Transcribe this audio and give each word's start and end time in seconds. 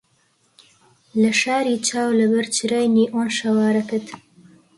لە 1.21 1.31
شاری 1.41 1.75
چاو 1.87 2.09
لەبەر 2.19 2.45
چرای 2.55 2.87
نیئۆن 2.95 3.27
شەوارەکەت 3.37 4.05